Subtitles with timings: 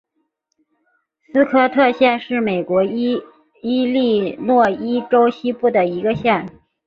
[1.31, 3.21] 斯科特县是美国伊
[3.61, 6.49] 利诺伊州西部的一个县。